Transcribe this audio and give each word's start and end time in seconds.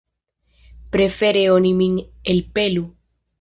Prefere 0.95 1.43
oni 1.57 1.75
min 1.83 2.01
elpelu. 2.35 2.87